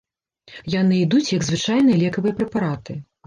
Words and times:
Яны 0.75 0.95
ідуць 1.05 1.33
як 1.33 1.45
звычайныя 1.49 2.01
лекавыя 2.05 2.37
прэпараты. 2.39 2.99